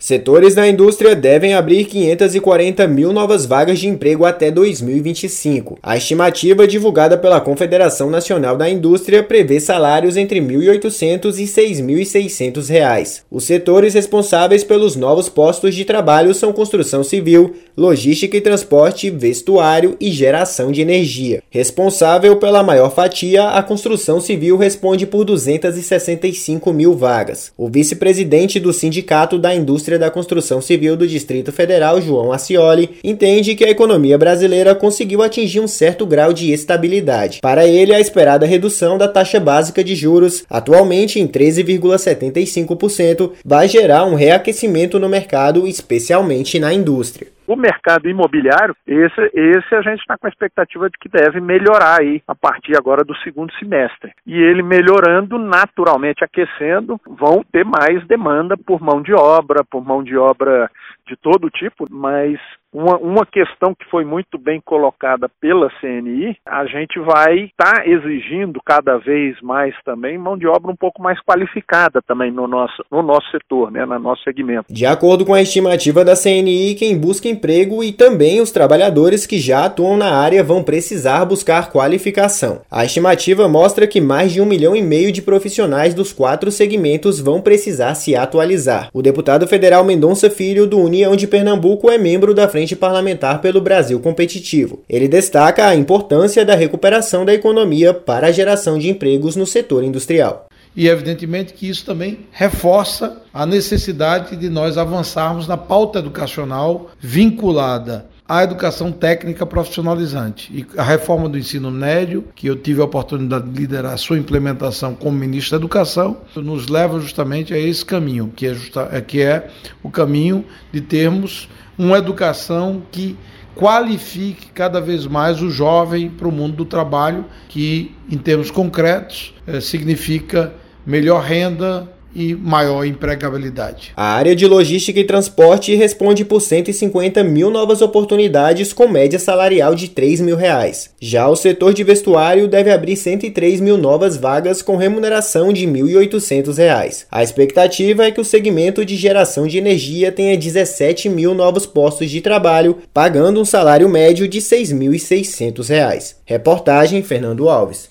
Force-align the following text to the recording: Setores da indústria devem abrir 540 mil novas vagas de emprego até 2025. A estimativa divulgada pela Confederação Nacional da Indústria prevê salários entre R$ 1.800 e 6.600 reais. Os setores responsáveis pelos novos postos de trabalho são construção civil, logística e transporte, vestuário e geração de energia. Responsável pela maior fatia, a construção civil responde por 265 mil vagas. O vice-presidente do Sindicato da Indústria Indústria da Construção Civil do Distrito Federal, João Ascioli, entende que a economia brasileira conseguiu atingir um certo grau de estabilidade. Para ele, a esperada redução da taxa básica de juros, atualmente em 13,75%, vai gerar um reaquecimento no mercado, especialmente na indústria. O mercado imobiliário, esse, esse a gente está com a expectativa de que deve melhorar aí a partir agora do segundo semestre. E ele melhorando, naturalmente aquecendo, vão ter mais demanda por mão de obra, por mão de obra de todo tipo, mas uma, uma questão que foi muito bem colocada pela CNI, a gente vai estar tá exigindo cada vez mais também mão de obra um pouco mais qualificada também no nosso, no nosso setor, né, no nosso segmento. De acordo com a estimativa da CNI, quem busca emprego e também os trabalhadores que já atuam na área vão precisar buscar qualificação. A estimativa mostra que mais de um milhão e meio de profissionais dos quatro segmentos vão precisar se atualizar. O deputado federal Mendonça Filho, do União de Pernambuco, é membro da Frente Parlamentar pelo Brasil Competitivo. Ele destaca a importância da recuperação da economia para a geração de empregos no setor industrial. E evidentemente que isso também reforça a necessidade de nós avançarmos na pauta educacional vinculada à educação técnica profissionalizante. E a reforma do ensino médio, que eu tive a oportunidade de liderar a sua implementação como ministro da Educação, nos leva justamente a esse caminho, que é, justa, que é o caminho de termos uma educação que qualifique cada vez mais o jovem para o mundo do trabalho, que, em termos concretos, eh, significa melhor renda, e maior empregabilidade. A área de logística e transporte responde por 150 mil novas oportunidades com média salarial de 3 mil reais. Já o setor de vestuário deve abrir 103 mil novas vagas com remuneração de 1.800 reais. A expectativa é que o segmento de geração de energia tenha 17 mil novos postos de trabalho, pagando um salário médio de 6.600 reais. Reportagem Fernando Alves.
Setores 0.00 0.54
da 0.54 0.68
indústria 0.68 1.16
devem 1.16 1.54
abrir 1.54 1.84
540 1.84 2.86
mil 2.86 3.12
novas 3.12 3.44
vagas 3.44 3.80
de 3.80 3.88
emprego 3.88 4.24
até 4.24 4.48
2025. 4.48 5.76
A 5.82 5.96
estimativa 5.96 6.68
divulgada 6.68 7.18
pela 7.18 7.40
Confederação 7.40 8.08
Nacional 8.08 8.56
da 8.56 8.70
Indústria 8.70 9.24
prevê 9.24 9.58
salários 9.58 10.16
entre 10.16 10.38
R$ 10.38 10.46
1.800 10.46 11.38
e 11.38 11.44
6.600 11.44 12.68
reais. 12.68 13.24
Os 13.28 13.42
setores 13.42 13.94
responsáveis 13.94 14.62
pelos 14.62 14.94
novos 14.94 15.28
postos 15.28 15.74
de 15.74 15.84
trabalho 15.84 16.32
são 16.32 16.52
construção 16.52 17.02
civil, 17.02 17.56
logística 17.76 18.36
e 18.36 18.40
transporte, 18.40 19.10
vestuário 19.10 19.96
e 20.00 20.12
geração 20.12 20.70
de 20.70 20.80
energia. 20.80 21.42
Responsável 21.50 22.36
pela 22.36 22.62
maior 22.62 22.94
fatia, 22.94 23.48
a 23.48 23.64
construção 23.64 24.20
civil 24.20 24.56
responde 24.56 25.06
por 25.06 25.24
265 25.24 26.72
mil 26.72 26.94
vagas. 26.94 27.50
O 27.58 27.68
vice-presidente 27.68 28.60
do 28.60 28.72
Sindicato 28.72 29.36
da 29.40 29.52
Indústria 29.52 29.87
Indústria 29.88 29.98
da 29.98 30.10
Construção 30.10 30.60
Civil 30.60 30.98
do 30.98 31.06
Distrito 31.06 31.50
Federal, 31.50 32.02
João 32.02 32.30
Ascioli, 32.30 32.98
entende 33.02 33.54
que 33.54 33.64
a 33.64 33.70
economia 33.70 34.18
brasileira 34.18 34.74
conseguiu 34.74 35.22
atingir 35.22 35.60
um 35.60 35.68
certo 35.68 36.04
grau 36.04 36.30
de 36.30 36.52
estabilidade. 36.52 37.38
Para 37.40 37.66
ele, 37.66 37.94
a 37.94 38.00
esperada 38.00 38.44
redução 38.44 38.98
da 38.98 39.08
taxa 39.08 39.40
básica 39.40 39.82
de 39.82 39.96
juros, 39.96 40.44
atualmente 40.50 41.18
em 41.18 41.26
13,75%, 41.26 43.30
vai 43.42 43.66
gerar 43.66 44.04
um 44.04 44.14
reaquecimento 44.14 44.98
no 44.98 45.08
mercado, 45.08 45.66
especialmente 45.66 46.58
na 46.58 46.74
indústria. 46.74 47.37
O 47.48 47.56
mercado 47.56 48.10
imobiliário, 48.10 48.76
esse, 48.86 49.30
esse 49.32 49.74
a 49.74 49.80
gente 49.80 50.00
está 50.00 50.18
com 50.18 50.26
a 50.26 50.28
expectativa 50.28 50.90
de 50.90 50.98
que 50.98 51.08
deve 51.08 51.40
melhorar 51.40 51.98
aí 51.98 52.22
a 52.28 52.34
partir 52.34 52.76
agora 52.76 53.02
do 53.02 53.16
segundo 53.20 53.50
semestre. 53.54 54.12
E 54.26 54.34
ele 54.34 54.62
melhorando, 54.62 55.38
naturalmente 55.38 56.22
aquecendo, 56.22 57.00
vão 57.06 57.42
ter 57.50 57.64
mais 57.64 58.06
demanda 58.06 58.54
por 58.54 58.82
mão 58.82 59.00
de 59.00 59.14
obra, 59.14 59.64
por 59.64 59.82
mão 59.82 60.04
de 60.04 60.14
obra 60.14 60.70
de 61.06 61.16
todo 61.16 61.48
tipo, 61.48 61.86
mas 61.90 62.38
uma, 62.78 62.96
uma 62.98 63.26
questão 63.26 63.74
que 63.74 63.84
foi 63.90 64.04
muito 64.04 64.38
bem 64.38 64.60
colocada 64.64 65.28
pela 65.40 65.68
CNI, 65.80 66.36
a 66.46 66.64
gente 66.66 67.00
vai 67.00 67.46
estar 67.46 67.82
tá 67.82 67.86
exigindo 67.86 68.60
cada 68.64 68.96
vez 68.98 69.40
mais 69.42 69.74
também 69.84 70.16
mão 70.16 70.38
de 70.38 70.46
obra 70.46 70.70
um 70.70 70.76
pouco 70.76 71.02
mais 71.02 71.20
qualificada 71.22 72.00
também 72.00 72.30
no 72.30 72.46
nosso, 72.46 72.84
no 72.88 73.02
nosso 73.02 73.28
setor, 73.32 73.72
né, 73.72 73.84
no 73.84 73.98
nosso 73.98 74.22
segmento. 74.22 74.72
De 74.72 74.86
acordo 74.86 75.26
com 75.26 75.34
a 75.34 75.42
estimativa 75.42 76.04
da 76.04 76.14
CNI, 76.14 76.76
quem 76.76 76.96
busca 76.96 77.28
emprego 77.28 77.82
e 77.82 77.92
também 77.92 78.40
os 78.40 78.52
trabalhadores 78.52 79.26
que 79.26 79.40
já 79.40 79.64
atuam 79.64 79.96
na 79.96 80.14
área 80.14 80.44
vão 80.44 80.62
precisar 80.62 81.24
buscar 81.24 81.72
qualificação. 81.72 82.62
A 82.70 82.84
estimativa 82.84 83.48
mostra 83.48 83.88
que 83.88 84.00
mais 84.00 84.32
de 84.32 84.40
um 84.40 84.46
milhão 84.46 84.76
e 84.76 84.82
meio 84.82 85.10
de 85.10 85.20
profissionais 85.20 85.94
dos 85.94 86.12
quatro 86.12 86.52
segmentos 86.52 87.18
vão 87.18 87.40
precisar 87.40 87.96
se 87.96 88.14
atualizar. 88.14 88.88
O 88.92 89.02
deputado 89.02 89.48
federal 89.48 89.84
Mendonça 89.84 90.30
Filho, 90.30 90.64
do 90.64 90.78
União 90.78 91.16
de 91.16 91.26
Pernambuco, 91.26 91.90
é 91.90 91.98
membro 91.98 92.32
da 92.32 92.46
Frente 92.46 92.67
Parlamentar 92.76 93.40
pelo 93.40 93.60
Brasil 93.60 93.98
Competitivo. 94.00 94.82
Ele 94.88 95.08
destaca 95.08 95.66
a 95.66 95.74
importância 95.74 96.44
da 96.44 96.54
recuperação 96.54 97.24
da 97.24 97.34
economia 97.34 97.92
para 97.92 98.28
a 98.28 98.32
geração 98.32 98.78
de 98.78 98.88
empregos 98.88 99.36
no 99.36 99.46
setor 99.46 99.84
industrial. 99.84 100.48
E 100.76 100.86
evidentemente 100.86 101.54
que 101.54 101.68
isso 101.68 101.84
também 101.84 102.20
reforça 102.30 103.20
a 103.34 103.44
necessidade 103.44 104.36
de 104.36 104.48
nós 104.48 104.78
avançarmos 104.78 105.48
na 105.48 105.56
pauta 105.56 105.98
educacional 105.98 106.90
vinculada 107.00 108.06
à 108.28 108.44
educação 108.44 108.92
técnica 108.92 109.46
profissionalizante. 109.46 110.52
E 110.52 110.78
a 110.78 110.82
reforma 110.82 111.28
do 111.28 111.38
ensino 111.38 111.70
médio, 111.70 112.24
que 112.34 112.46
eu 112.46 112.56
tive 112.56 112.82
a 112.82 112.84
oportunidade 112.84 113.48
de 113.48 113.58
liderar 113.58 113.94
a 113.94 113.96
sua 113.96 114.18
implementação 114.18 114.94
como 114.94 115.16
ministro 115.16 115.52
da 115.52 115.56
Educação, 115.56 116.18
nos 116.36 116.68
leva 116.68 117.00
justamente 117.00 117.54
a 117.54 117.58
esse 117.58 117.84
caminho, 117.84 118.30
que 118.36 118.46
é, 118.46 118.52
justa, 118.52 119.00
que 119.00 119.22
é 119.22 119.48
o 119.82 119.90
caminho 119.90 120.44
de 120.70 120.82
termos 120.82 121.48
uma 121.78 121.96
educação 121.96 122.82
que 122.90 123.16
qualifique 123.54 124.48
cada 124.52 124.80
vez 124.80 125.06
mais 125.06 125.40
o 125.40 125.50
jovem 125.50 126.10
para 126.10 126.28
o 126.28 126.32
mundo 126.32 126.56
do 126.56 126.64
trabalho, 126.64 127.24
que, 127.48 127.94
em 128.10 128.18
termos 128.18 128.50
concretos, 128.50 129.34
eh, 129.46 129.60
significa 129.60 130.52
melhor 130.86 131.22
renda, 131.22 131.88
e 132.18 132.34
maior 132.34 132.84
empregabilidade. 132.84 133.92
A 133.96 134.14
área 134.14 134.34
de 134.34 134.44
logística 134.44 134.98
e 134.98 135.04
transporte 135.04 135.72
responde 135.76 136.24
por 136.24 136.40
150 136.40 137.22
mil 137.22 137.48
novas 137.48 137.80
oportunidades 137.80 138.72
com 138.72 138.88
média 138.88 139.20
salarial 139.20 139.74
de 139.74 139.88
3 139.88 140.20
mil 140.20 140.36
reais. 140.36 140.90
Já 141.00 141.28
o 141.28 141.36
setor 141.36 141.72
de 141.72 141.84
vestuário 141.84 142.48
deve 142.48 142.72
abrir 142.72 142.96
103 142.96 143.60
mil 143.60 143.78
novas 143.78 144.16
vagas 144.16 144.60
com 144.62 144.76
remuneração 144.76 145.52
de 145.52 145.64
1.800 145.64 146.56
reais. 146.56 147.06
A 147.08 147.22
expectativa 147.22 148.04
é 148.04 148.10
que 148.10 148.20
o 148.20 148.24
segmento 148.24 148.84
de 148.84 148.96
geração 148.96 149.46
de 149.46 149.56
energia 149.56 150.10
tenha 150.10 150.36
17 150.36 151.08
mil 151.08 151.34
novos 151.34 151.66
postos 151.66 152.10
de 152.10 152.20
trabalho, 152.20 152.78
pagando 152.92 153.40
um 153.40 153.44
salário 153.44 153.88
médio 153.88 154.26
de 154.26 154.40
6.600 154.40 155.68
reais. 155.68 156.16
Reportagem 156.24 157.02
Fernando 157.02 157.48
Alves. 157.48 157.86